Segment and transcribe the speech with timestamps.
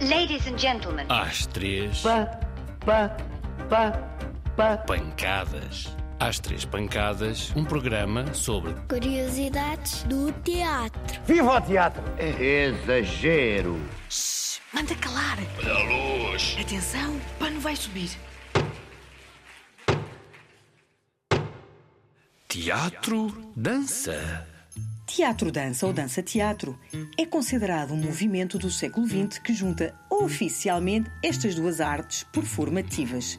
[0.00, 1.06] Ladies and gentlemen.
[1.08, 2.26] Às três, Pá,
[2.84, 3.16] pá,
[3.68, 3.92] pá,
[4.56, 4.76] pá.
[4.78, 5.94] pancadas.
[6.20, 11.20] Às três pancadas, um programa sobre Curiosidades do teatro.
[11.26, 12.02] Viva o teatro!
[12.18, 13.80] Exagero.
[14.72, 15.38] Manda calar.
[15.58, 16.56] Olha a luz.
[16.60, 18.10] Atenção, o pano vai subir.
[22.48, 24.46] Teatro, dança.
[25.14, 26.76] Teatro-dança ou dança-teatro
[27.16, 33.38] é considerado um movimento do século XX que junta oficialmente estas duas artes performativas.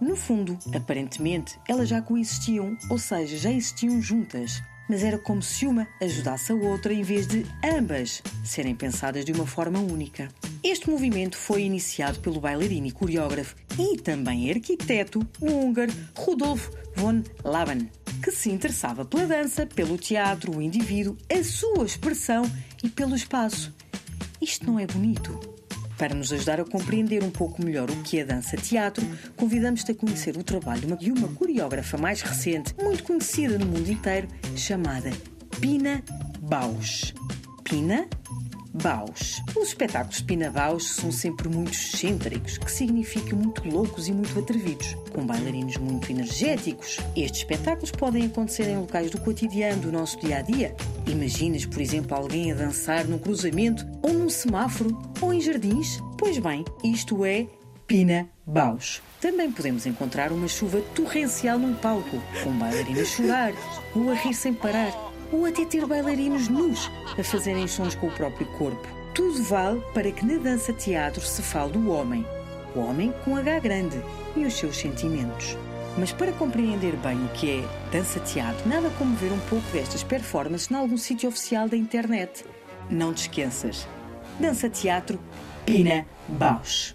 [0.00, 5.64] No fundo, aparentemente, elas já coexistiam, ou seja, já existiam juntas, mas era como se
[5.64, 10.28] uma ajudasse a outra em vez de ambas serem pensadas de uma forma única.
[10.60, 17.86] Este movimento foi iniciado pelo bailarino e coreógrafo e também arquiteto húngaro Rudolf von Laban,
[18.22, 22.48] que se interessava pela dança, pelo teatro, o indivíduo, a sua expressão
[22.82, 23.74] e pelo espaço.
[24.40, 25.38] Isto não é bonito?
[25.98, 29.04] Para nos ajudar a compreender um pouco melhor o que é dança-teatro,
[29.36, 34.28] convidamos-te a conhecer o trabalho de uma, coreógrafa mais recente, muito conhecida no mundo inteiro,
[34.56, 35.10] chamada
[35.60, 36.02] Pina
[36.40, 37.14] Bausch.
[37.64, 38.06] Pina
[38.74, 39.42] Baus.
[39.56, 44.38] Os espetáculos de Pina Baus são sempre muito excêntricos, que significa muito loucos e muito
[44.38, 46.98] atrevidos, com bailarinos muito energéticos.
[47.14, 50.74] Estes espetáculos podem acontecer em locais do cotidiano do nosso dia a dia.
[51.06, 55.98] Imaginas, por exemplo, alguém a dançar num cruzamento, ou num semáforo, ou em jardins?
[56.18, 57.46] Pois bem, isto é
[57.86, 59.02] Pina Baus.
[59.20, 63.52] Também podemos encontrar uma chuva torrencial num palco, com bailarinos a chorar
[63.94, 68.12] ou a rir sem parar ou até ter bailarinos nus a fazerem sons com o
[68.12, 68.86] próprio corpo.
[69.14, 72.24] Tudo vale para que na dança-teatro se fale do homem.
[72.74, 74.00] O homem com H grande
[74.36, 75.56] e os seus sentimentos.
[75.98, 80.70] Mas para compreender bem o que é dança-teatro, nada como ver um pouco destas performances
[80.70, 82.44] em algum sítio oficial da internet.
[82.88, 83.86] Não te esqueças.
[84.40, 85.20] Dança-teatro
[85.66, 86.94] Pina Bausch.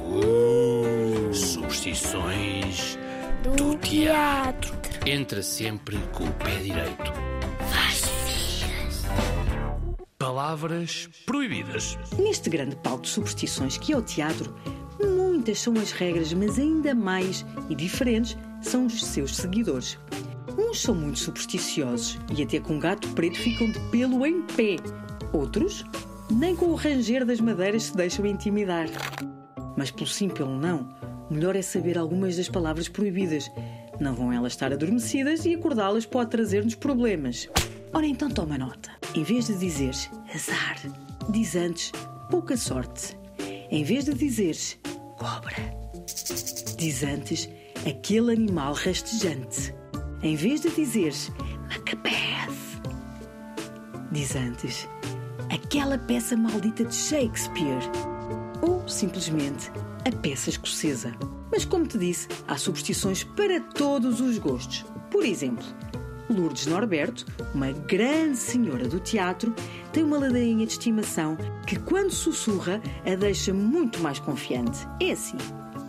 [0.00, 1.30] Uh,
[3.42, 4.95] Do, do teatro.
[5.06, 7.12] Entra sempre com o pé direito.
[10.18, 11.96] Palavras proibidas.
[12.18, 14.52] Neste grande palco de superstições que é o teatro,
[15.00, 19.96] muitas são as regras, mas ainda mais e diferentes são os seus seguidores.
[20.58, 24.74] Uns são muito supersticiosos e até com um gato preto ficam de pelo em pé.
[25.32, 25.84] Outros,
[26.28, 28.88] nem com o ranger das madeiras se deixam intimidar.
[29.76, 30.92] Mas pelo sim, pelo não,
[31.30, 33.48] melhor é saber algumas das palavras proibidas.
[33.98, 37.48] Não vão elas estar adormecidas e acordá-las pode trazer-nos problemas.
[37.92, 38.90] Ora então toma nota.
[39.14, 40.76] Em vez de dizeres azar,
[41.30, 41.92] diz antes
[42.30, 43.16] pouca sorte.
[43.70, 44.78] Em vez de dizeres
[45.16, 45.56] cobra,
[46.76, 47.48] diz antes
[47.88, 49.74] aquele animal rastejante.
[50.22, 51.32] Em vez de dizeres
[51.68, 52.52] Macbeth,
[54.12, 54.86] diz antes
[55.50, 57.80] aquela peça maldita de Shakespeare.
[58.62, 59.70] Ou simplesmente
[60.06, 61.12] a peça escocesa.
[61.50, 64.84] Mas como te disse, há superstições para todos os gostos.
[65.10, 65.64] Por exemplo,
[66.28, 67.24] Lourdes Norberto,
[67.54, 69.54] uma grande senhora do teatro,
[69.92, 71.36] tem uma ladainha de estimação
[71.66, 74.86] que, quando sussurra, a deixa muito mais confiante.
[75.00, 75.38] É assim: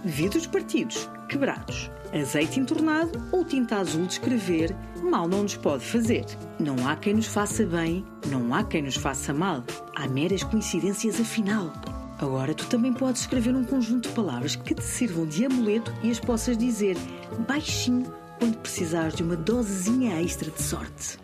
[0.06, 6.26] vidros partidos, quebrados, azeite entornado ou tinta azul de escrever, mal não nos pode fazer.
[6.60, 9.64] Não há quem nos faça bem, não há quem nos faça mal.
[9.96, 11.74] Há meras coincidências afinal.
[12.20, 16.10] Agora tu também podes escrever um conjunto de palavras que te sirvam de amuleto e
[16.10, 16.98] as possas dizer
[17.48, 21.20] baixinho quando precisares de uma dosezinha extra de sorte.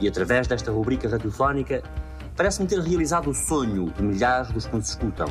[0.00, 1.82] E através desta rubrica radiofónica,
[2.36, 5.26] parece-me ter realizado o sonho de milhares dos que nos escutam.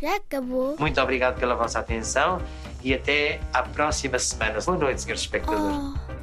[0.00, 0.76] Já acabou?
[0.78, 2.40] Muito obrigado pela vossa atenção
[2.82, 4.60] e até à próxima semana.
[4.60, 5.76] Boa noite, senhores espectadores.
[5.76, 6.19] Oh.